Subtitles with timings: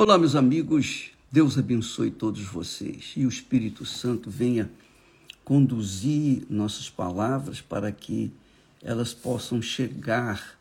[0.00, 1.10] Olá, meus amigos.
[1.28, 4.70] Deus abençoe todos vocês e o Espírito Santo venha
[5.44, 8.30] conduzir nossas palavras para que
[8.80, 10.56] elas possam chegar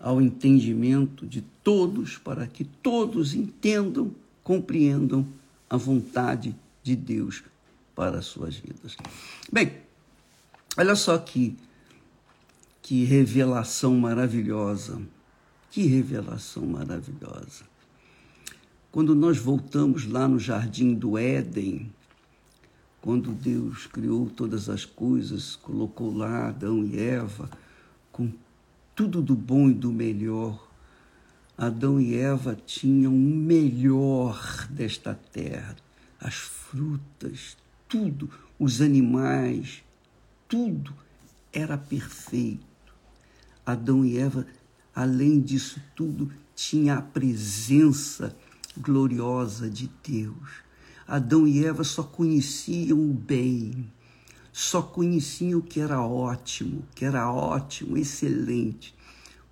[0.00, 5.24] ao entendimento de todos, para que todos entendam, compreendam
[5.70, 6.52] a vontade
[6.82, 7.44] de Deus
[7.94, 8.96] para as suas vidas.
[9.52, 9.72] Bem,
[10.76, 11.56] olha só que,
[12.82, 15.00] que revelação maravilhosa,
[15.70, 17.77] que revelação maravilhosa
[18.90, 21.92] quando nós voltamos lá no jardim do Éden,
[23.00, 27.50] quando Deus criou todas as coisas, colocou lá Adão e Eva
[28.10, 28.32] com
[28.94, 30.68] tudo do bom e do melhor.
[31.56, 35.76] Adão e Eva tinham o melhor desta terra,
[36.18, 37.56] as frutas,
[37.88, 39.84] tudo, os animais,
[40.48, 40.94] tudo
[41.52, 42.66] era perfeito.
[43.64, 44.46] Adão e Eva,
[44.94, 48.34] além disso tudo, tinha a presença
[48.78, 50.66] gloriosa de Deus.
[51.06, 53.90] Adão e Eva só conheciam o bem,
[54.52, 58.94] só conheciam o que era ótimo, que era ótimo, excelente.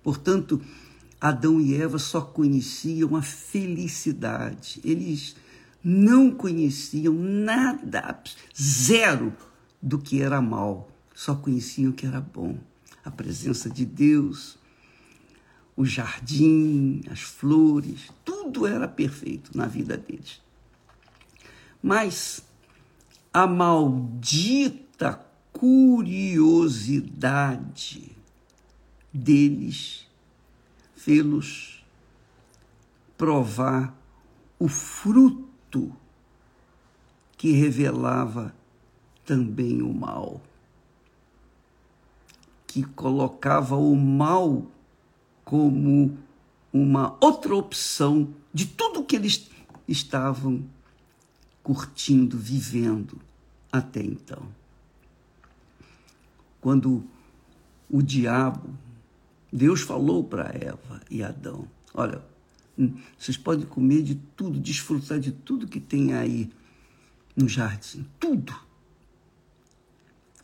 [0.03, 0.61] Portanto,
[1.19, 4.79] Adão e Eva só conheciam a felicidade.
[4.83, 5.35] Eles
[5.83, 8.21] não conheciam nada,
[8.55, 9.33] zero
[9.81, 12.57] do que era mal, só conheciam o que era bom.
[13.03, 14.59] A presença de Deus,
[15.77, 20.41] o jardim, as flores, tudo era perfeito na vida deles.
[21.81, 22.43] Mas
[23.31, 26.97] a maldita curiosidade
[29.13, 30.07] deles
[30.95, 31.85] fê-los
[33.15, 33.95] provar
[34.57, 35.95] o fruto
[37.37, 38.51] que revelava
[39.23, 40.41] também o mal,
[42.65, 44.65] que colocava o mal
[45.47, 46.17] como
[46.73, 49.49] uma outra opção de tudo que eles
[49.87, 50.61] estavam
[51.63, 53.17] curtindo, vivendo
[53.71, 54.45] até então.
[56.59, 57.01] Quando
[57.89, 58.77] o diabo,
[59.49, 62.21] Deus falou para Eva e Adão: Olha,
[62.77, 66.51] hum, vocês podem comer de tudo, desfrutar de tudo que tem aí
[67.33, 68.53] no jardim, tudo.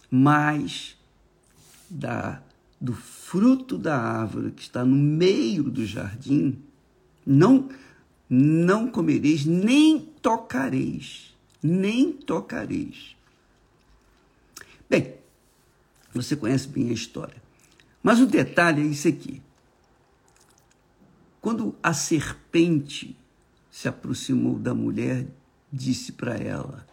[0.09, 0.97] Mas
[1.89, 2.41] da
[2.83, 6.61] do fruto da árvore que está no meio do jardim,
[7.25, 7.69] não
[8.29, 13.15] não comereis, nem tocareis, nem tocareis.
[14.89, 15.13] Bem,
[16.13, 17.41] você conhece bem a história.
[18.01, 19.41] Mas o detalhe é isso aqui.
[21.39, 23.15] Quando a serpente
[23.71, 25.27] se aproximou da mulher,
[25.71, 26.85] disse para ela: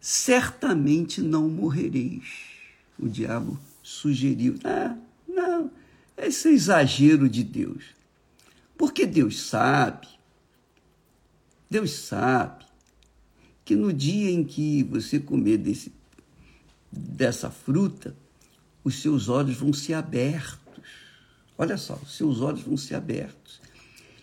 [0.00, 2.52] Certamente não morrereis.
[2.98, 4.58] O diabo sugeriu.
[4.64, 5.70] Ah, não,
[6.16, 7.84] esse é exagero de Deus.
[8.76, 10.08] Porque Deus sabe,
[11.70, 12.64] Deus sabe
[13.64, 15.92] que no dia em que você comer desse,
[16.90, 18.16] dessa fruta,
[18.84, 20.60] os seus olhos vão ser abertos.
[21.56, 23.60] Olha só, os seus olhos vão ser abertos.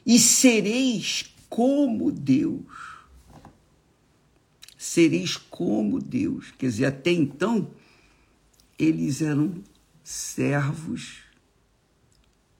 [0.06, 2.66] E sereis como Deus.
[4.78, 6.52] Sereis como Deus.
[6.58, 7.70] Quer dizer, até então,
[8.80, 9.62] eles eram
[10.02, 11.24] servos,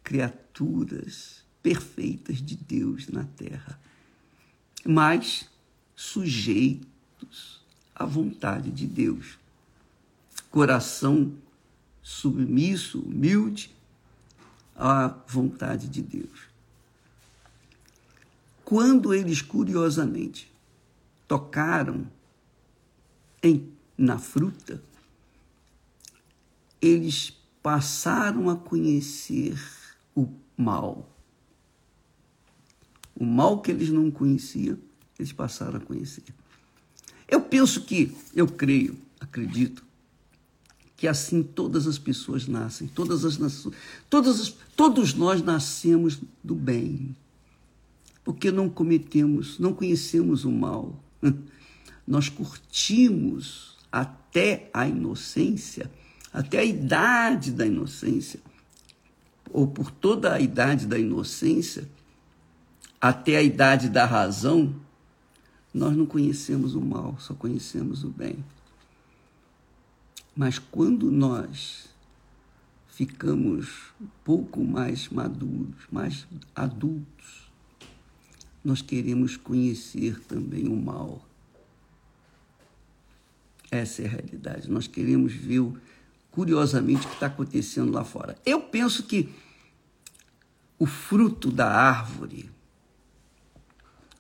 [0.04, 3.80] criaturas perfeitas de Deus na terra,
[4.86, 5.50] mas
[5.96, 7.62] sujeitos
[7.96, 9.40] à vontade de Deus.
[10.52, 11.34] Coração
[12.02, 13.74] submisso, humilde
[14.76, 16.50] à vontade de Deus.
[18.66, 20.52] Quando eles curiosamente
[21.28, 22.08] tocaram
[23.42, 24.82] em, na fruta,
[26.82, 29.60] eles passaram a conhecer
[30.16, 31.10] o mal.
[33.16, 34.78] O mal que eles não conheciam,
[35.18, 36.24] eles passaram a conhecer.
[37.28, 39.84] Eu penso que, eu creio, acredito,
[40.96, 43.38] que assim todas as pessoas nascem, todas as
[44.10, 47.16] todas as, todos nós nascemos do bem,
[48.24, 51.02] porque não cometemos, não conhecemos o mal.
[52.06, 55.92] Nós curtimos até a inocência
[56.34, 58.40] até a idade da inocência,
[59.52, 61.90] ou por toda a idade da inocência,
[63.02, 64.76] até a idade da razão,
[65.74, 68.44] nós não conhecemos o mal, só conhecemos o bem.
[70.36, 71.90] Mas quando nós
[72.88, 77.50] ficamos um pouco mais maduros, mais adultos,
[78.64, 81.26] nós queremos conhecer também o mal.
[83.72, 84.70] Essa é a realidade.
[84.70, 85.78] Nós queremos ver o
[86.32, 88.38] curiosamente, o que está acontecendo lá fora.
[88.46, 89.30] Eu penso que
[90.78, 92.50] o fruto da árvore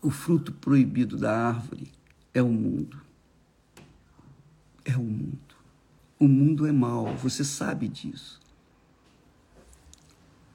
[0.01, 1.91] O fruto proibido da árvore
[2.33, 3.01] é o mundo.
[4.85, 5.55] É o mundo.
[6.17, 8.39] O mundo é mau, você sabe disso.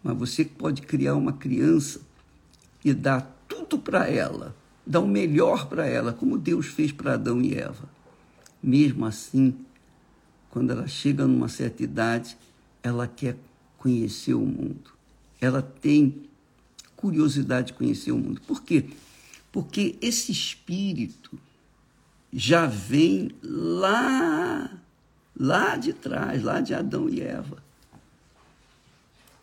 [0.03, 2.01] Mas você pode criar uma criança
[2.85, 4.55] e dar tudo para ela,
[4.87, 7.89] dar o melhor para ela, como Deus fez para Adão e Eva.
[8.63, 9.57] Mesmo assim,
[10.55, 12.39] quando ela chega numa certa idade,
[12.81, 13.37] ela quer
[13.77, 14.93] conhecer o mundo.
[15.41, 16.29] Ela tem
[16.95, 18.41] curiosidade de conhecer o mundo.
[18.43, 18.89] Por quê?
[19.51, 21.37] Porque esse espírito
[22.33, 24.79] já vem lá,
[25.37, 27.61] lá de trás, lá de Adão e Eva.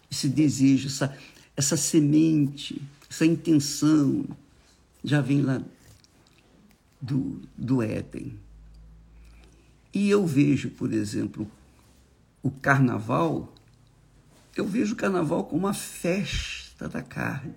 [0.10, 1.18] Esse desejo, essa,
[1.58, 4.24] essa semente, essa intenção
[5.04, 5.62] já vem lá
[7.02, 8.40] do, do Éden.
[9.94, 11.50] E eu vejo, por exemplo,
[12.42, 13.54] o carnaval,
[14.56, 17.56] eu vejo o carnaval como uma festa da carne.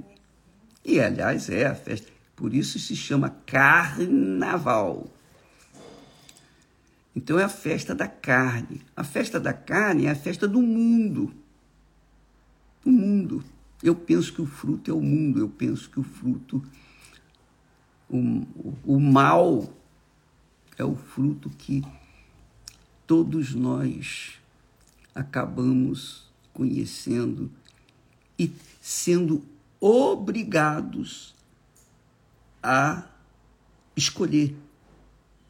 [0.84, 2.12] E, aliás, é a festa.
[2.36, 5.06] Por isso se chama carnaval.
[7.14, 8.82] Então é a festa da carne.
[8.96, 11.32] A festa da carne é a festa do mundo.
[12.84, 13.44] O mundo.
[13.82, 15.38] Eu penso que o fruto é o mundo.
[15.38, 16.62] Eu penso que o fruto,
[18.10, 18.44] o,
[18.84, 19.72] o mal,
[20.76, 21.84] é o fruto que
[23.06, 24.34] todos nós
[25.14, 27.50] acabamos conhecendo
[28.38, 29.44] e sendo
[29.80, 31.34] obrigados
[32.62, 33.06] a
[33.96, 34.54] escolher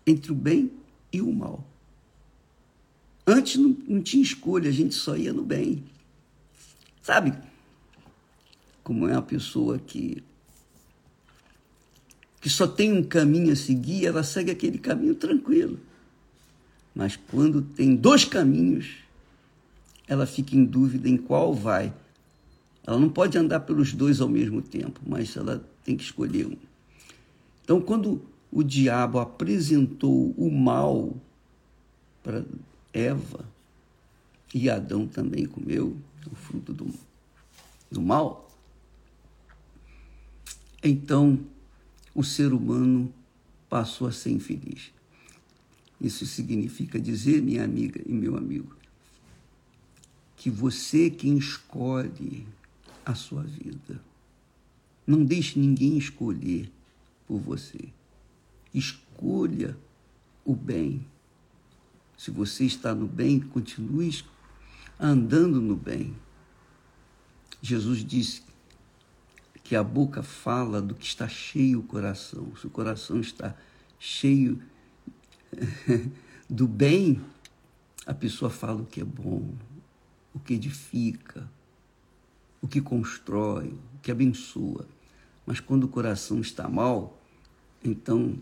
[0.06, 0.72] entre o bem
[1.12, 1.64] e o mal.
[3.26, 5.84] Antes não, não tinha escolha, a gente só ia no bem.
[7.00, 7.32] Sabe?
[8.82, 10.22] Como é uma pessoa que
[12.40, 15.80] que só tem um caminho a seguir, ela segue aquele caminho tranquilo.
[16.94, 18.96] Mas quando tem dois caminhos,
[20.06, 21.93] ela fica em dúvida em qual vai.
[22.87, 26.56] Ela não pode andar pelos dois ao mesmo tempo, mas ela tem que escolher um.
[27.64, 31.17] Então, quando o diabo apresentou o mal
[32.23, 32.44] para
[32.93, 33.44] Eva,
[34.55, 35.97] e Adão também comeu
[36.31, 36.94] o fruto do,
[37.90, 38.49] do mal,
[40.82, 41.40] então
[42.14, 43.12] o ser humano
[43.69, 44.94] passou a ser infeliz.
[46.04, 48.76] Isso significa dizer, minha amiga e meu amigo,
[50.36, 52.46] que você quem escolhe
[53.06, 54.02] a sua vida.
[55.06, 56.70] Não deixe ninguém escolher
[57.26, 57.88] por você.
[58.74, 59.78] Escolha
[60.44, 61.06] o bem.
[62.18, 64.14] Se você está no bem, continue
[65.00, 66.14] andando no bem.
[67.62, 68.42] Jesus disse
[69.62, 72.54] que a boca fala do que está cheio o coração.
[72.56, 73.56] Se o coração está
[73.98, 74.60] cheio
[76.48, 77.20] do bem,
[78.06, 79.54] a pessoa fala o que é bom,
[80.34, 81.48] o que edifica,
[82.60, 84.86] o que constrói, o que abençoa.
[85.46, 87.20] Mas quando o coração está mal,
[87.82, 88.38] então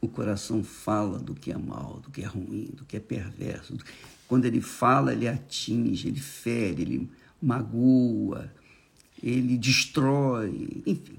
[0.00, 3.76] o coração fala do que é mal, do que é ruim, do que é perverso.
[4.26, 7.10] Quando ele fala, ele atinge, ele fere, ele
[7.40, 8.52] magoa,
[9.22, 11.18] ele destrói, enfim.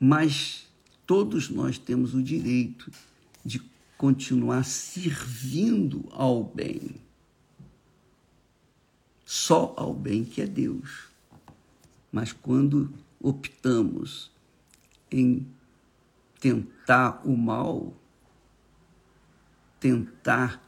[0.00, 0.66] Mas
[1.06, 2.90] todos nós temos o direito
[3.46, 3.62] de
[3.96, 6.96] continuar servindo ao bem.
[9.24, 11.08] Só ao bem que é Deus.
[12.10, 14.32] Mas quando optamos
[15.10, 15.46] em
[16.40, 17.96] tentar o mal,
[19.78, 20.62] tentar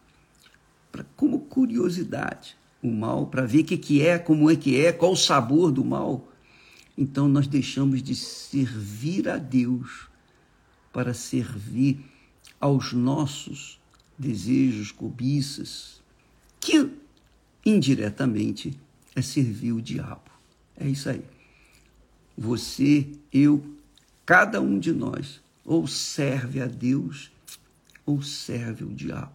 [0.92, 4.92] pra, como curiosidade o mal, para ver o que, que é, como é que é,
[4.92, 6.28] qual o sabor do mal,
[6.96, 10.08] então nós deixamos de servir a Deus
[10.92, 12.04] para servir
[12.60, 13.78] aos nossos
[14.18, 16.00] desejos, cobiças,
[16.60, 16.90] que
[17.64, 18.78] indiretamente
[19.14, 20.30] é servir o diabo.
[20.76, 21.22] É isso aí.
[22.36, 23.64] Você, eu,
[24.24, 27.30] cada um de nós, ou serve a Deus
[28.06, 29.34] ou serve o diabo.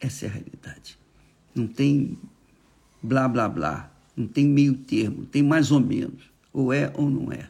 [0.00, 0.98] Essa é a realidade.
[1.54, 2.18] Não tem
[3.00, 7.30] blá blá blá, não tem meio termo, tem mais ou menos, ou é ou não
[7.30, 7.48] é.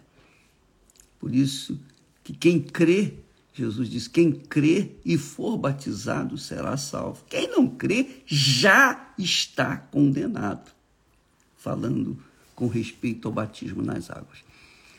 [1.18, 1.80] Por isso
[2.22, 3.14] que quem crê,
[3.58, 7.24] Jesus diz, quem crê e for batizado será salvo.
[7.28, 10.70] Quem não crê já está condenado.
[11.56, 12.16] Falando
[12.54, 14.44] com respeito ao batismo nas águas.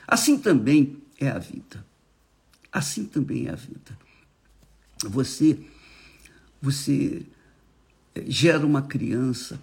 [0.07, 1.85] Assim também é a vida.
[2.71, 3.97] Assim também é a vida.
[5.05, 5.57] Você,
[6.61, 7.25] você
[8.27, 9.59] gera uma criança,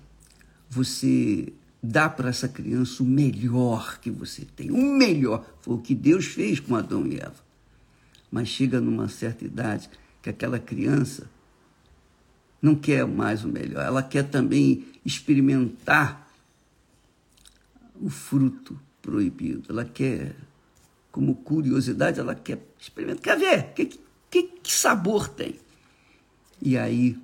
[0.70, 4.70] você dá para essa criança o melhor que você tem.
[4.70, 5.44] O melhor.
[5.60, 7.45] Foi o que Deus fez com Adão e Eva.
[8.30, 9.88] Mas chega numa certa idade
[10.22, 11.30] que aquela criança
[12.60, 13.84] não quer mais o melhor.
[13.84, 16.28] Ela quer também experimentar
[18.00, 19.64] o fruto proibido.
[19.68, 20.34] Ela quer
[21.12, 23.98] como curiosidade, ela quer experimentar, quer ver que,
[24.30, 25.54] que, que sabor tem.
[26.60, 27.18] E aí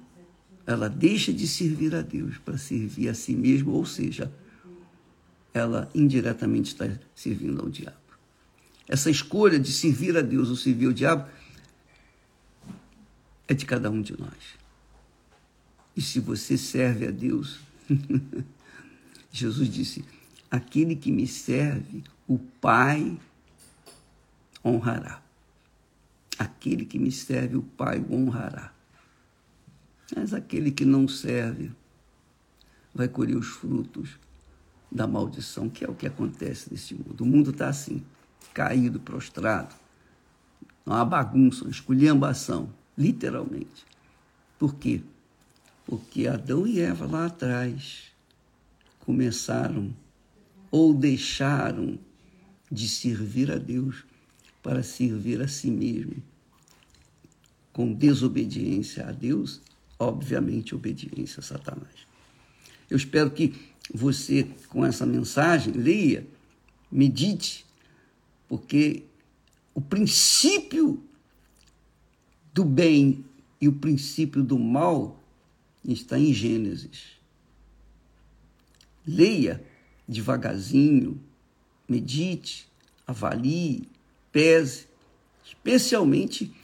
[0.67, 4.33] ela deixa de servir a Deus para servir a si mesma, ou seja,
[5.53, 8.02] ela indiretamente está servindo ao diabo.
[8.93, 11.27] Essa escolha de servir a Deus ou servir ao diabo
[13.49, 14.59] é de cada um de nós.
[15.97, 17.59] E se você serve a Deus,
[19.33, 20.05] Jesus disse:
[20.51, 23.19] aquele que me serve, o Pai
[24.63, 25.23] honrará.
[26.39, 28.75] Aquele que me serve, o Pai o honrará.
[30.15, 31.73] Mas aquele que não serve
[32.95, 34.19] vai colher os frutos
[34.91, 37.23] da maldição, que é o que acontece neste mundo.
[37.23, 38.05] O mundo está assim,
[38.53, 39.75] caído, prostrado.
[40.85, 43.85] Uma bagunça, uma esculhambação, literalmente.
[44.59, 45.03] Por quê?
[45.87, 48.13] Porque Adão e Eva lá atrás
[49.01, 49.95] começaram
[50.71, 51.99] ou deixaram
[52.71, 54.05] de servir a Deus
[54.63, 56.23] para servir a si mesmo,
[57.73, 59.61] com desobediência a Deus,
[59.99, 62.07] obviamente obediência a Satanás.
[62.89, 63.55] Eu espero que
[63.93, 66.27] você, com essa mensagem, leia,
[66.91, 67.67] medite,
[68.53, 69.07] porque
[69.73, 71.03] o princípio
[72.53, 73.25] do bem
[73.59, 75.19] e o princípio do mal
[75.83, 77.13] está em Gênesis.
[79.07, 79.65] Leia
[80.07, 81.19] devagarzinho,
[81.89, 82.69] medite,
[83.07, 83.89] avalie,
[84.31, 84.87] pese,
[85.43, 86.55] especialmente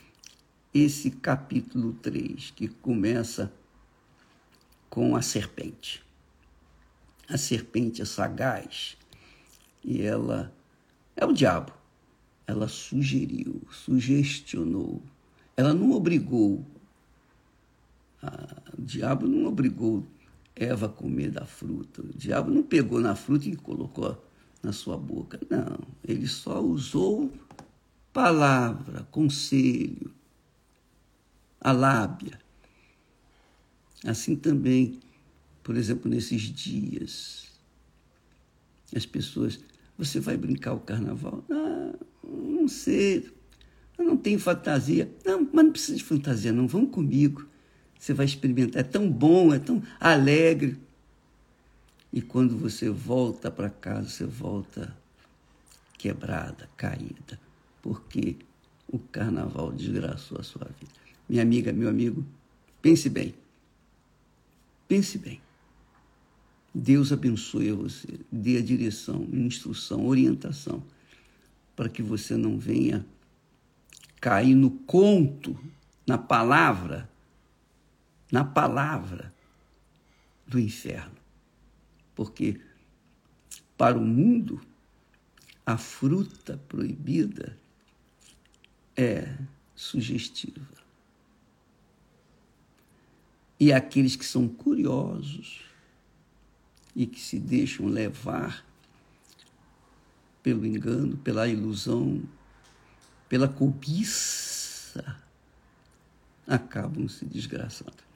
[0.74, 3.50] esse capítulo 3, que começa
[4.90, 6.04] com a serpente.
[7.26, 8.98] A serpente é sagaz
[9.82, 10.52] e ela
[11.16, 11.77] é o diabo.
[12.48, 15.00] Ela sugeriu, sugestionou.
[15.56, 16.66] Ela não obrigou.
[18.76, 20.04] o diabo não obrigou
[20.58, 22.02] Eva a comer da fruta.
[22.02, 24.20] O diabo não pegou na fruta e colocou
[24.60, 25.38] na sua boca.
[25.48, 27.32] Não, ele só usou
[28.12, 30.12] palavra, conselho,
[31.60, 32.40] a lábia.
[34.04, 34.98] Assim também,
[35.62, 37.52] por exemplo, nesses dias,
[38.94, 39.60] as pessoas,
[39.98, 41.44] você vai brincar o carnaval?
[41.50, 43.28] Ah, não sei,
[43.98, 45.12] eu não tenho fantasia.
[45.24, 47.46] Não, mas não precisa de fantasia, não, vão comigo.
[47.98, 50.78] Você vai experimentar, é tão bom, é tão alegre.
[52.12, 54.96] E quando você volta para casa, você volta
[55.98, 57.38] quebrada, caída,
[57.82, 58.36] porque
[58.86, 60.92] o carnaval desgraçou a sua vida.
[61.28, 62.24] Minha amiga, meu amigo,
[62.80, 63.34] pense bem.
[64.86, 65.40] Pense bem.
[66.74, 70.82] Deus abençoe você, dê a direção, instrução, orientação,
[71.74, 73.04] para que você não venha
[74.20, 75.58] cair no conto,
[76.06, 77.08] na palavra,
[78.30, 79.32] na palavra
[80.46, 81.16] do inferno.
[82.14, 82.60] Porque
[83.76, 84.60] para o mundo,
[85.64, 87.56] a fruta proibida
[88.96, 89.36] é
[89.76, 90.78] sugestiva.
[93.60, 95.60] E aqueles que são curiosos
[96.94, 98.66] e que se deixam levar
[100.42, 102.22] pelo engano, pela ilusão,
[103.28, 105.16] pela cobiça,
[106.46, 108.08] acabam se desgraçando.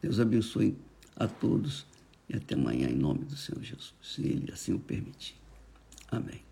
[0.00, 0.76] Deus abençoe
[1.16, 1.86] a todos
[2.28, 5.36] e até amanhã em nome do Senhor Jesus, se Ele assim o permitir.
[6.10, 6.49] Amém.